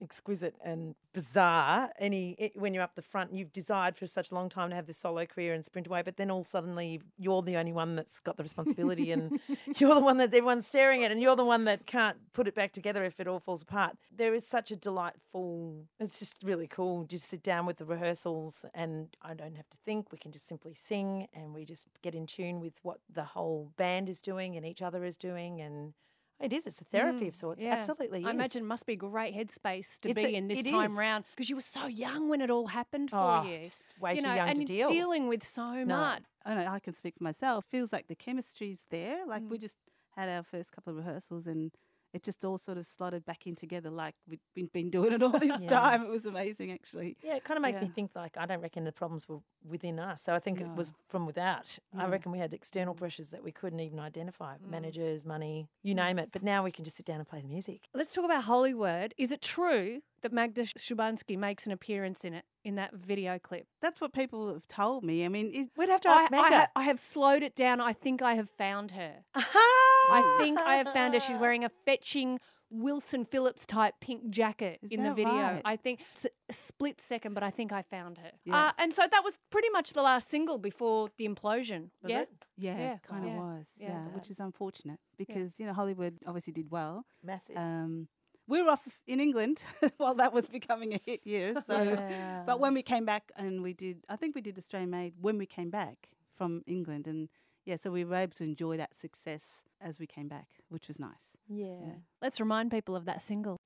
exquisite 0.00 0.56
and 0.64 0.94
bizarre. 1.12 1.90
Any 1.98 2.32
it, 2.38 2.52
when 2.56 2.74
you're 2.74 2.82
up 2.82 2.94
the 2.94 3.02
front, 3.02 3.32
you've 3.34 3.52
desired 3.52 3.96
for 3.96 4.06
such 4.06 4.30
a 4.30 4.34
long 4.34 4.48
time 4.48 4.70
to 4.70 4.76
have 4.76 4.86
this 4.86 4.98
solo 4.98 5.26
career 5.26 5.54
and 5.54 5.64
sprint 5.64 5.86
away, 5.86 6.02
but 6.02 6.16
then 6.16 6.30
all 6.30 6.44
suddenly 6.44 7.00
you're 7.18 7.42
the 7.42 7.56
only 7.56 7.72
one 7.72 7.96
that's 7.96 8.20
got 8.20 8.36
the 8.36 8.42
responsibility, 8.42 9.12
and 9.12 9.40
you're 9.78 9.94
the 9.94 10.00
one 10.00 10.16
that 10.18 10.28
everyone's 10.28 10.66
staring 10.66 11.04
at, 11.04 11.10
and 11.10 11.20
you're 11.20 11.36
the 11.36 11.44
one 11.44 11.64
that 11.64 11.86
can't 11.86 12.16
put 12.32 12.48
it 12.48 12.54
back 12.54 12.72
together 12.72 13.04
if 13.04 13.20
it 13.20 13.26
all 13.26 13.40
falls 13.40 13.62
apart. 13.62 13.96
There 14.14 14.34
is 14.34 14.46
such 14.46 14.70
a 14.70 14.76
delightful. 14.76 15.84
It's 15.98 16.18
just 16.18 16.36
really 16.42 16.66
cool. 16.66 17.04
Just 17.04 17.26
sit 17.26 17.42
down 17.42 17.66
with 17.66 17.78
the 17.78 17.84
rehearsals, 17.84 18.64
and 18.74 19.08
I 19.22 19.34
don't 19.34 19.56
have 19.56 19.68
to 19.70 19.76
think. 19.84 20.12
We 20.12 20.18
can 20.18 20.32
just 20.32 20.48
simply 20.48 20.74
sing, 20.74 21.28
and 21.34 21.54
we 21.54 21.64
just 21.64 21.88
get 22.02 22.14
in 22.14 22.26
tune 22.26 22.60
with 22.60 22.78
what 22.82 23.00
the 23.12 23.24
whole 23.24 23.72
band 23.76 24.08
is 24.08 24.20
doing 24.20 24.56
and 24.56 24.64
each 24.66 24.82
other 24.82 25.04
is 25.04 25.16
doing, 25.16 25.60
and 25.60 25.94
it 26.40 26.52
is. 26.52 26.66
It's 26.66 26.80
a 26.80 26.84
therapy 26.84 27.28
of 27.28 27.34
sorts. 27.36 27.64
Yeah. 27.64 27.74
Absolutely. 27.74 28.24
I 28.24 28.28
is. 28.30 28.34
imagine 28.34 28.62
it 28.62 28.66
must 28.66 28.86
be 28.86 28.94
a 28.94 28.96
great 28.96 29.34
headspace 29.34 29.98
to 30.00 30.08
It's 30.10 30.22
be 30.22 30.34
a- 30.34 30.38
in 30.38 30.48
this 30.48 30.62
time 30.64 30.90
is. 30.92 30.96
round 30.96 31.24
because 31.34 31.50
you 31.50 31.56
were 31.56 31.62
so 31.62 31.86
young 31.86 32.28
when 32.28 32.40
it 32.40 32.50
all 32.50 32.66
happened 32.68 33.10
for 33.10 33.16
Oh, 33.16 33.42
you. 33.42 33.64
just 33.64 33.84
way 34.00 34.14
you 34.14 34.20
too 34.20 34.26
know, 34.28 34.34
young 34.34 34.48
and 34.48 34.66
to 34.66 34.72
you're 34.74 34.88
deal. 34.88 34.90
dealing 34.98 35.28
with 35.28 35.44
so 35.46 35.84
No. 35.84 35.96
much. 35.96 36.22
I 36.44 36.54
know 36.54 36.66
I 36.66 36.78
can 36.80 36.94
speak 36.94 37.16
for 37.18 37.24
myself. 37.24 37.64
Feels 37.66 37.92
like 37.92 38.06
the 38.08 38.14
chemistry's 38.14 38.86
there. 38.90 39.26
Like 39.26 39.42
we 39.48 39.58
Mm. 39.58 39.60
just 39.62 39.76
had 40.16 40.28
our 40.28 40.42
first 40.42 40.72
couple 40.72 40.90
of 40.92 40.96
rehearsals 40.96 41.46
and 41.46 41.70
it 42.12 42.22
just 42.22 42.44
all 42.44 42.58
sort 42.58 42.78
of 42.78 42.86
slotted 42.86 43.24
back 43.24 43.46
in 43.46 43.54
together 43.54 43.90
like 43.90 44.14
we've 44.28 44.40
been, 44.54 44.68
been 44.72 44.90
doing 44.90 45.12
it 45.12 45.22
all 45.22 45.30
this 45.38 45.60
Yeah. 45.60 45.68
time. 45.68 46.02
It 46.02 46.10
was 46.10 46.26
amazing 46.26 46.72
actually. 46.72 47.16
Yeah, 47.22 47.36
it 47.36 47.44
kind 47.44 47.56
of 47.56 47.62
makes 47.62 47.80
me 47.80 47.88
think 47.88 48.12
like 48.14 48.36
I 48.36 48.46
don't 48.46 48.60
reckon 48.60 48.84
the 48.84 48.92
problems 48.92 49.28
were 49.28 49.38
within 49.68 49.98
us. 49.98 50.22
So 50.22 50.34
I 50.34 50.38
think 50.38 50.60
it 50.60 50.68
was 50.68 50.92
from 51.08 51.26
without. 51.26 51.78
I 51.96 52.04
mm. 52.04 52.10
reckon 52.10 52.32
we 52.32 52.38
had 52.38 52.54
external 52.54 52.94
pressures 52.94 53.30
that 53.30 53.42
we 53.42 53.52
couldn't 53.52 53.80
even 53.80 53.98
identify 53.98 54.54
mm. 54.54 54.70
managers, 54.70 55.24
money, 55.24 55.68
you 55.82 55.94
mm. 55.94 55.98
name 55.98 56.18
it. 56.18 56.30
But 56.32 56.42
now 56.42 56.64
we 56.64 56.70
can 56.70 56.84
just 56.84 56.96
sit 56.96 57.06
down 57.06 57.18
and 57.18 57.28
play 57.28 57.40
the 57.40 57.48
music. 57.48 57.88
Let's 57.94 58.12
talk 58.12 58.24
about 58.24 58.44
Hollywood. 58.44 59.14
Is 59.18 59.30
it 59.30 59.42
true 59.42 60.02
that 60.22 60.32
Magda 60.32 60.62
Szubanski 60.62 61.38
makes 61.38 61.66
an 61.66 61.72
appearance 61.72 62.24
in 62.24 62.34
it 62.34 62.44
in 62.64 62.74
that 62.76 62.94
video 62.94 63.38
clip? 63.38 63.66
That's 63.80 64.00
what 64.00 64.12
people 64.12 64.52
have 64.52 64.66
told 64.68 65.04
me. 65.04 65.24
I 65.24 65.28
mean, 65.28 65.50
it, 65.52 65.68
We'd 65.76 65.88
have 65.88 66.00
to 66.02 66.08
ask 66.08 66.26
I, 66.26 66.36
Magda. 66.36 66.56
ha- 66.56 66.68
I 66.76 66.82
have 66.84 67.00
slowed 67.00 67.42
it 67.42 67.54
down. 67.54 67.80
I 67.80 67.92
think 67.92 68.22
I 68.22 68.34
have 68.34 68.50
found 68.50 68.92
her. 68.92 69.24
Uh-huh. 69.34 69.79
I 70.10 70.36
think 70.40 70.58
I 70.58 70.76
have 70.76 70.92
found 70.92 71.14
her. 71.14 71.20
She's 71.20 71.38
wearing 71.44 71.64
a 71.64 71.70
fetching 71.84 72.38
Wilson 72.72 73.24
Phillips 73.24 73.66
type 73.66 73.94
pink 74.00 74.30
jacket 74.30 74.78
Is 74.82 74.92
in 74.92 75.02
the 75.02 75.12
video. 75.12 75.32
right? 75.34 75.62
I 75.64 75.76
think 75.76 76.00
it's 76.14 76.24
a 76.48 76.52
split 76.52 77.00
second, 77.00 77.34
but 77.34 77.42
I 77.42 77.50
think 77.50 77.72
I 77.72 77.82
found 77.82 78.18
her. 78.18 78.30
Yeah. 78.44 78.66
Uh, 78.68 78.72
and 78.78 78.92
so 78.94 79.02
that 79.10 79.24
was 79.24 79.34
pretty 79.50 79.70
much 79.70 79.92
the 79.92 80.02
last 80.02 80.30
single 80.30 80.56
before 80.56 81.08
the 81.18 81.26
implosion. 81.28 81.88
Was 82.02 82.12
yeah. 82.12 82.20
it? 82.20 82.28
yeah, 82.56 82.78
Yeah, 82.78 82.96
kind 82.98 83.24
of 83.24 83.30
yeah, 83.32 83.36
was. 83.38 83.66
yeah. 83.76 83.88
Yeah, 83.88 84.04
which 84.14 84.30
is 84.30 84.38
unfortunate 84.38 85.00
because 85.18 85.58
you 85.58 85.66
know 85.66 85.72
Hollywood 85.72 86.18
obviously 86.26 86.52
did 86.52 86.70
well. 86.70 87.04
Massive. 87.24 87.56
Um, 87.56 88.06
we 88.46 88.62
were 88.62 88.70
off 88.70 88.82
in 89.06 89.18
England 89.20 89.62
while 89.96 90.14
that 90.14 90.32
was 90.32 90.48
becoming 90.48 90.92
a 90.94 91.00
hit 91.04 91.20
year. 91.26 91.54
So, 91.66 91.82
Yeah. 91.82 92.42
but 92.46 92.58
when 92.60 92.72
we 92.74 92.82
came 92.82 93.04
back 93.04 93.32
and 93.36 93.62
we 93.62 93.72
did, 93.74 94.04
I 94.08 94.14
think 94.16 94.34
we 94.36 94.40
did 94.42 94.56
Australian 94.58 94.90
Made 94.90 95.14
when 95.20 95.38
we 95.38 95.46
came 95.46 95.70
back 95.70 96.08
from 96.36 96.62
England, 96.68 97.06
and 97.08 97.28
yeah, 97.70 97.76
so 97.76 97.88
we 97.92 98.04
were 98.04 98.16
able 98.16 98.32
to 98.32 98.42
enjoy 98.42 98.76
that 98.78 98.96
success 98.96 99.62
as 99.80 100.00
we 100.00 100.06
came 100.06 100.26
back, 100.26 100.48
which 100.70 100.88
was 100.88 100.98
nice. 100.98 101.36
yeah. 101.48 101.92
Let's 102.20 102.40
remind 102.40 102.72
people 102.72 102.96
of 102.96 103.04
that 103.04 103.22
single. 103.22 103.58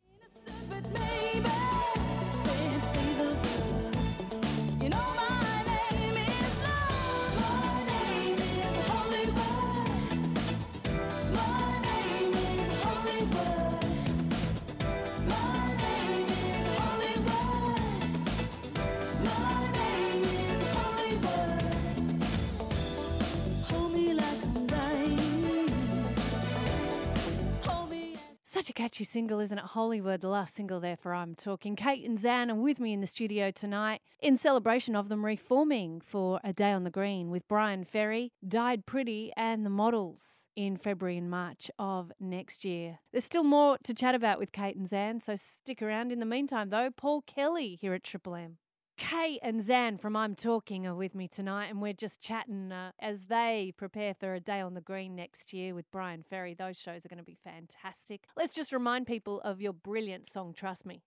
Catchy 28.95 29.03
single, 29.03 29.41
isn't 29.41 29.59
it? 29.59 29.65
Hollywood, 29.65 30.21
the 30.21 30.29
last 30.29 30.55
single 30.55 30.79
there 30.79 30.97
for 30.97 31.15
I'm 31.15 31.35
Talking. 31.35 31.75
Kate 31.75 32.09
and 32.09 32.17
Zan 32.17 32.49
are 32.49 32.55
with 32.55 32.79
me 32.79 32.93
in 32.93 33.01
the 33.01 33.09
studio 33.09 33.51
tonight 33.51 34.01
in 34.21 34.37
celebration 34.37 34.95
of 34.95 35.09
them 35.09 35.25
reforming 35.25 36.01
for 36.01 36.39
A 36.45 36.53
Day 36.53 36.71
on 36.71 36.85
the 36.85 36.91
Green 36.91 37.29
with 37.29 37.49
Bryan 37.49 37.83
Ferry, 37.83 38.31
Died 38.47 38.87
Pretty, 38.87 39.33
and 39.37 39.67
the 39.67 39.71
models 39.71 40.47
in 40.55 40.77
February 40.77 41.19
and 41.19 41.29
March 41.29 41.73
of 41.77 42.13
next 42.21 42.65
year. 42.65 43.01
There's 43.11 43.25
still 43.25 43.43
more 43.43 43.79
to 43.83 43.95
chat 43.95 44.15
about 44.15 44.39
with 44.39 44.53
Kate 44.53 44.77
and 44.77 44.89
Zan, 44.89 45.21
so 45.21 45.35
stick 45.35 45.83
around. 45.83 46.13
In 46.13 46.21
the 46.21 46.25
meantime, 46.25 46.71
though, 46.71 46.91
Paul 46.97 47.23
Kelly 47.23 47.77
here 47.81 47.95
at 47.95 48.05
Triple 48.05 48.37
M. 48.37 48.59
Kay 48.97 49.41
and 49.43 49.63
Zan 49.63 49.99
from 49.99 50.15
I'm 50.15 50.35
Talking 50.35 50.87
are 50.87 50.95
with 50.95 51.15
me 51.15 51.27
tonight, 51.27 51.67
and 51.67 51.83
we're 51.83 51.93
just 51.93 52.21
chatting 52.21 52.71
uh, 52.71 52.93
as 53.01 53.25
they 53.25 53.73
prepare 53.77 54.15
for 54.15 54.35
a 54.35 54.41
day 54.41 54.61
on 54.61 54.75
the 54.75 54.81
green 54.81 55.17
next 55.17 55.53
year 55.53 55.75
with 55.75 55.91
Bryan 55.91 56.23
Ferry. 56.23 56.55
Those 56.55 56.77
shows 56.77 57.05
are 57.05 57.09
going 57.09 57.19
to 57.19 57.25
be 57.25 57.39
fantastic. 57.43 58.25
Let's 58.37 58.55
just 58.55 58.73
remind 58.73 59.07
people 59.07 59.41
of 59.41 59.61
your 59.61 59.73
brilliant 59.73 60.31
song, 60.31 60.55
Trust 60.55 60.87
Me. 60.87 61.03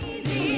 Crazy 0.00 0.54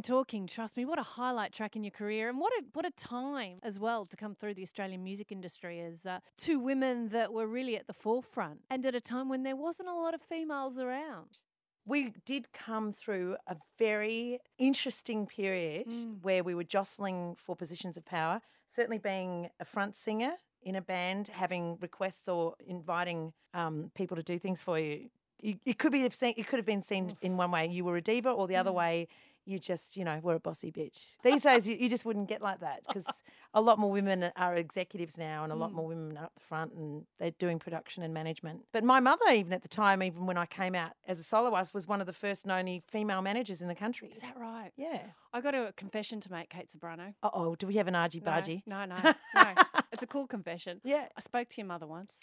I'm 0.00 0.04
Talking, 0.04 0.46
Trust 0.46 0.78
Me. 0.78 0.86
What 0.86 0.98
a 0.98 1.02
highlight 1.02 1.52
track 1.52 1.76
in 1.76 1.84
your 1.84 1.90
career, 1.90 2.30
and 2.30 2.38
what 2.40 2.54
a 2.54 2.62
what 2.72 2.86
a 2.86 2.90
time 2.92 3.58
as 3.62 3.78
well 3.78 4.06
to 4.06 4.16
come 4.16 4.34
through 4.34 4.54
the 4.54 4.62
Australian 4.62 5.04
music 5.04 5.30
industry 5.30 5.78
as 5.78 6.06
uh, 6.06 6.20
two 6.38 6.58
women 6.58 7.10
that 7.10 7.34
were 7.34 7.46
really 7.46 7.76
at 7.76 7.86
the 7.86 7.92
forefront, 7.92 8.60
and 8.70 8.86
at 8.86 8.94
a 8.94 9.00
time 9.02 9.28
when 9.28 9.42
there 9.42 9.56
wasn't 9.56 9.90
a 9.90 9.92
lot 9.92 10.14
of 10.14 10.22
females 10.22 10.78
around. 10.78 11.36
we 11.84 12.14
did 12.24 12.50
come 12.54 12.92
through 12.94 13.36
a 13.46 13.56
very 13.78 14.38
interesting 14.56 15.26
period 15.26 15.88
Mm. 15.88 16.22
where 16.22 16.42
we 16.42 16.54
were 16.54 16.64
jostling 16.64 17.34
for 17.36 17.54
positions 17.54 17.98
of 17.98 18.06
power. 18.06 18.40
Certainly, 18.70 19.00
being 19.00 19.50
a 19.60 19.66
front 19.66 19.96
singer 19.96 20.32
in 20.62 20.76
a 20.76 20.80
band, 20.80 21.28
having 21.28 21.76
requests 21.82 22.26
or 22.26 22.54
inviting 22.66 23.34
um, 23.52 23.90
people 23.94 24.16
to 24.16 24.22
do 24.22 24.38
things 24.38 24.62
for 24.62 24.78
you. 24.78 25.10
you 25.42 25.58
it 25.66 25.78
could 25.78 25.92
be 25.92 26.08
seen, 26.10 26.34
it 26.38 26.46
could 26.46 26.58
have 26.58 26.66
been 26.74 26.82
seen 26.82 27.16
in 27.20 27.36
one 27.36 27.50
way 27.50 27.66
you 27.66 27.84
were 27.84 27.98
a 27.98 28.02
diva, 28.02 28.30
or 28.30 28.46
the 28.48 28.56
other 28.56 28.72
way 28.72 29.06
you 29.44 29.58
just 29.58 29.96
you 29.96 30.04
know 30.04 30.18
were 30.22 30.34
a 30.34 30.40
bossy 30.40 30.70
bitch. 30.70 31.06
These 31.22 31.42
days 31.42 31.68
you, 31.68 31.76
you 31.76 31.88
just 31.88 32.04
wouldn't 32.04 32.28
get 32.28 32.42
like 32.42 32.60
that 32.60 32.80
because 32.86 33.22
a 33.54 33.60
lot 33.60 33.78
more 33.78 33.90
women 33.90 34.30
are 34.36 34.54
executives 34.54 35.18
now, 35.18 35.44
and 35.44 35.52
a 35.52 35.56
lot 35.56 35.72
more 35.72 35.86
women 35.86 36.16
are 36.16 36.24
up 36.24 36.34
the 36.34 36.40
front, 36.40 36.72
and 36.72 37.04
they're 37.18 37.32
doing 37.32 37.58
production 37.58 38.02
and 38.02 38.14
management. 38.14 38.60
But 38.72 38.84
my 38.84 39.00
mother, 39.00 39.24
even 39.32 39.52
at 39.52 39.62
the 39.62 39.68
time, 39.68 40.02
even 40.02 40.26
when 40.26 40.36
I 40.36 40.46
came 40.46 40.74
out 40.74 40.92
as 41.06 41.18
a 41.18 41.24
soloist, 41.24 41.74
was 41.74 41.86
one 41.86 42.00
of 42.00 42.06
the 42.06 42.12
first 42.12 42.44
and 42.44 42.52
only 42.52 42.82
female 42.86 43.22
managers 43.22 43.62
in 43.62 43.68
the 43.68 43.74
country. 43.74 44.10
Is 44.14 44.20
that 44.20 44.36
right? 44.38 44.70
Yeah. 44.76 45.00
I 45.32 45.40
got 45.40 45.54
a 45.54 45.72
confession 45.76 46.20
to 46.22 46.30
make, 46.32 46.50
Kate 46.50 46.68
Ceberano. 46.70 47.14
Uh 47.22 47.30
oh, 47.32 47.54
do 47.54 47.66
we 47.66 47.74
have 47.76 47.88
an 47.88 47.94
argy 47.94 48.20
No, 48.24 48.30
bargy? 48.30 48.62
No, 48.66 48.84
no, 48.84 48.96
no. 49.02 49.44
It's 49.92 50.02
a 50.02 50.06
cool 50.06 50.26
confession. 50.28 50.80
Yeah. 50.84 51.06
I 51.16 51.20
spoke 51.20 51.48
to 51.48 51.56
your 51.58 51.66
mother 51.66 51.86
once. 51.86 52.14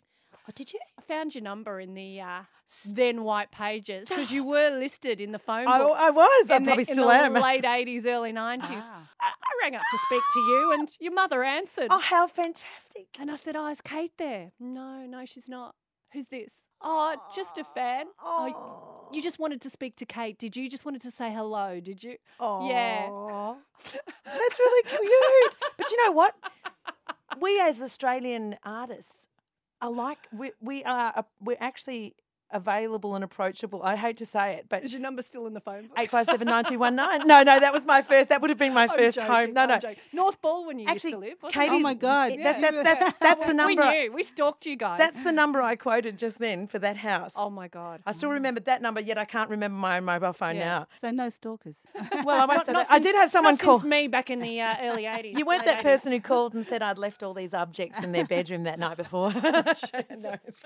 Oh, 0.49 0.51
did 0.55 0.71
you? 0.71 0.79
I 0.97 1.01
found 1.01 1.35
your 1.35 1.43
number 1.43 1.79
in 1.79 1.93
the 1.93 2.21
uh, 2.21 2.41
then 2.93 3.23
white 3.23 3.51
pages 3.51 4.07
because 4.07 4.31
you 4.31 4.43
were 4.45 4.69
listed 4.69 5.19
in 5.19 5.31
the 5.33 5.39
phone 5.39 5.65
book. 5.65 5.91
I 5.97 6.09
was. 6.09 6.49
I 6.49 6.57
in 6.57 6.63
the- 6.63 6.67
probably 6.69 6.83
in 6.83 6.93
still 6.93 7.07
the 7.09 7.13
am. 7.15 7.33
late 7.49 7.63
80s, 7.63 8.05
early 8.05 8.31
90s. 8.31 8.63
Ah. 8.71 9.09
I, 9.21 9.25
I 9.25 9.63
rang 9.63 9.75
up 9.75 9.81
to 9.81 9.97
speak 10.07 10.21
to 10.33 10.39
you, 10.39 10.71
and 10.77 10.89
your 10.99 11.13
mother 11.13 11.43
answered. 11.43 11.87
Oh, 11.89 11.99
how 11.99 12.27
fantastic. 12.27 13.07
And 13.19 13.29
I 13.29 13.35
said, 13.35 13.55
Oh, 13.55 13.67
is 13.67 13.81
Kate 13.81 14.13
there? 14.17 14.51
No, 14.59 15.05
no, 15.05 15.25
she's 15.25 15.49
not. 15.49 15.75
Who's 16.13 16.27
this? 16.27 16.53
Oh, 16.81 17.15
just 17.35 17.57
a 17.57 17.63
fan. 17.63 18.05
Oh, 18.23 19.09
you 19.11 19.21
just 19.21 19.39
wanted 19.39 19.61
to 19.61 19.69
speak 19.69 19.95
to 19.97 20.05
Kate, 20.05 20.37
did 20.37 20.55
you? 20.55 20.63
You 20.63 20.69
just 20.69 20.85
wanted 20.85 21.01
to 21.01 21.11
say 21.11 21.33
hello, 21.33 21.79
did 21.81 22.03
you? 22.03 22.15
Oh. 22.39 22.69
Yeah. 22.69 23.09
That's 24.25 24.59
really 24.59 24.83
cute. 24.83 25.55
but 25.77 25.91
you 25.91 26.05
know 26.05 26.11
what? 26.13 26.35
We 27.41 27.59
as 27.59 27.81
Australian 27.81 28.57
artists 28.63 29.27
are 29.81 29.91
like 29.91 30.27
we 30.31 30.51
we 30.61 30.83
are 30.83 31.25
we're 31.41 31.57
actually 31.59 32.15
available 32.51 33.15
and 33.15 33.23
approachable. 33.23 33.81
I 33.83 33.95
hate 33.95 34.17
to 34.17 34.25
say 34.25 34.53
it, 34.55 34.65
but 34.69 34.83
Is 34.83 34.91
your 34.93 35.01
number 35.01 35.21
still 35.21 35.47
in 35.47 35.53
the 35.53 35.59
phone? 35.59 35.83
book? 35.87 35.97
eight 35.99 36.09
five 36.09 36.27
seven 36.27 36.47
nine 36.47 36.63
two 36.63 36.79
one 36.79 36.95
nine. 36.95 37.27
No, 37.27 37.43
no, 37.43 37.59
that 37.59 37.73
was 37.73 37.85
my 37.85 38.01
first. 38.01 38.29
That 38.29 38.41
would 38.41 38.49
have 38.49 38.59
been 38.59 38.73
my 38.73 38.83
I'm 38.89 38.89
first 38.89 39.17
joking, 39.17 39.31
home. 39.31 39.53
No, 39.53 39.61
I'm 39.63 39.69
no. 39.69 39.79
joking. 39.79 39.97
North 40.13 40.41
Balwyn 40.41 40.79
you 40.79 40.87
Actually, 40.87 41.11
used 41.11 41.11
to 41.11 41.17
live. 41.17 41.35
wasn't 41.43 41.53
Katie, 41.61 41.75
it? 41.75 41.79
Oh 41.79 41.81
my 41.81 41.93
God. 41.93 42.31
it- 42.31 42.43
That's, 42.43 42.61
that's, 42.61 42.83
that's, 42.83 43.13
that's 43.19 43.45
the 43.45 43.53
number. 43.61 43.81
We 43.83 43.99
knew. 43.99 44.13
We 44.13 44.23
stalked 44.23 44.65
you 44.65 44.75
guys. 44.75 44.99
That's 44.99 45.23
the 45.23 45.31
number 45.31 45.61
I 45.61 45.75
quoted 45.75 46.17
just 46.17 46.39
then 46.39 46.67
for 46.67 46.79
that 46.79 46.97
house. 46.97 47.33
Oh 47.37 47.49
my 47.49 47.67
god. 47.67 48.01
I 48.05 48.11
still 48.11 48.29
remembered 48.29 48.65
that 48.65 48.81
number, 48.81 49.01
yet 49.01 49.17
I 49.17 49.25
can't 49.25 49.49
remember 49.49 49.77
my 49.77 49.97
own 49.97 50.05
mobile 50.05 50.33
phone 50.33 50.55
Yeah. 50.55 50.65
now. 50.65 50.87
So 50.99 51.11
no 51.11 51.29
stalkers. 51.29 51.77
Well, 52.23 52.41
I 52.41 52.45
won't 52.45 52.49
Not- 52.57 52.65
say 52.65 52.71
not 52.73 52.87
that. 52.87 52.93
I 52.93 52.99
did 52.99 53.15
have 53.15 53.29
someone 53.29 53.53
not 53.55 53.59
call. 53.61 53.79
since 53.79 53.89
me 53.89 54.07
back 54.07 54.29
in 54.29 54.39
the 54.39 54.59
uh, 54.61 54.75
early 54.81 55.03
80s. 55.03 55.37
You 55.37 55.45
weren't 55.45 55.59
late 55.65 55.65
that 55.67 55.79
80s. 55.79 55.83
person 55.83 56.11
who 56.11 56.19
called 56.19 56.53
and 56.55 56.65
said 56.65 56.81
I'd 56.81 56.97
left 56.97 57.23
all 57.23 57.33
these 57.33 57.53
objects 57.53 58.01
in 58.03 58.11
their 58.11 58.25
bedroom 58.25 58.63
that 58.63 58.79
night 58.79 58.97
before. 58.97 59.31
No, 59.33 59.63
it's 60.45 60.63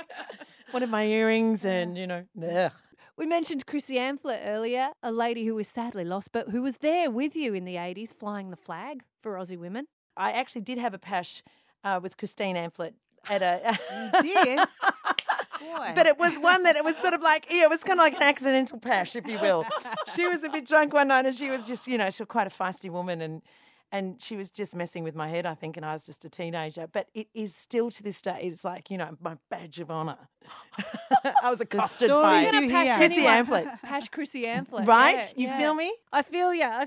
One 0.72 0.84
of 0.84 0.90
my 0.90 1.06
earrings, 1.06 1.66
and 1.66 1.98
you 1.98 2.08
know, 2.08 2.26
ugh. 2.42 2.72
We 3.18 3.28
mentioned 3.28 3.66
Chrissy 3.66 3.96
Amphlett 3.96 4.42
earlier, 4.46 4.90
a 5.04 5.12
lady 5.12 5.46
who 5.46 5.56
was 5.56 5.68
sadly 5.68 6.04
lost, 6.06 6.32
but 6.32 6.50
who 6.50 6.62
was 6.62 6.78
there 6.78 7.12
with 7.12 7.36
you 7.36 7.54
in 7.54 7.66
the 7.66 7.76
80s 7.76 8.14
flying 8.18 8.50
the 8.50 8.56
flag 8.56 9.04
for 9.22 9.34
Aussie 9.34 9.58
women. 9.58 9.88
I 10.18 10.32
actually 10.32 10.62
did 10.62 10.78
have 10.78 10.94
a 10.94 10.98
pash 10.98 11.44
uh, 11.84 12.00
with 12.02 12.18
Christine 12.18 12.56
Amphlett 12.56 12.94
at 13.30 13.42
a. 13.42 13.78
Dear. 14.22 14.66
Boy. 15.60 15.92
But 15.94 16.08
it 16.08 16.18
was 16.18 16.38
one 16.40 16.64
that 16.64 16.76
it 16.76 16.84
was 16.84 16.96
sort 16.98 17.14
of 17.14 17.22
like, 17.22 17.46
yeah, 17.50 17.64
it 17.64 17.70
was 17.70 17.84
kind 17.84 18.00
of 18.00 18.04
like 18.04 18.16
an 18.16 18.24
accidental 18.24 18.80
pash, 18.80 19.16
if 19.16 19.28
you 19.28 19.38
will. 19.40 19.66
she 20.16 20.28
was 20.28 20.44
a 20.44 20.50
bit 20.50 20.66
drunk 20.66 20.94
one 20.94 21.10
night 21.10 21.26
and 21.28 21.36
she 21.36 21.52
was 21.52 21.68
just, 21.68 21.88
you 21.88 22.00
know, 22.00 22.10
she's 22.10 22.26
quite 22.28 22.48
a 22.48 22.50
feisty 22.50 22.90
woman 22.90 23.22
and 23.22 23.44
and 23.92 24.22
she 24.22 24.38
was 24.38 24.50
just 24.50 24.76
messing 24.76 25.04
with 25.04 25.16
my 25.16 25.28
head, 25.28 25.46
I 25.46 25.54
think, 25.54 25.76
and 25.76 25.86
I 25.86 25.94
was 25.94 26.06
just 26.06 26.24
a 26.24 26.30
teenager. 26.30 26.88
But 26.92 27.08
it 27.14 27.28
is 27.34 27.56
still 27.56 27.92
to 27.92 28.04
this 28.04 28.22
day, 28.22 28.40
it's 28.44 28.64
like, 28.64 28.90
you 28.90 28.98
know, 28.98 29.18
my 29.20 29.38
badge 29.50 29.80
of 29.80 29.92
honour. 29.92 30.18
I 31.44 31.50
was 31.50 31.60
accosted 31.62 32.10
by 32.10 32.44
stories 32.44 32.46
We're 32.46 32.52
gonna 32.52 32.68
you 32.68 32.72
hear. 32.72 32.98
Chrissy 32.98 33.24
Amphlett. 33.24 33.82
Pash 33.82 34.08
Chrissy 34.08 34.46
Amphlett. 34.46 34.88
Right? 34.88 35.16
yeah, 35.36 35.42
you 35.42 35.48
yeah. 35.48 35.58
feel 35.58 35.74
me? 35.74 35.94
I 36.12 36.22
feel 36.22 36.54
you. 36.54 36.64
I 36.64 36.86